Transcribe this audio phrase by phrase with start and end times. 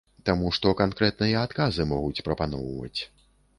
[0.27, 2.99] Таму што канкрэтныя адказы могуць прапаноўваць.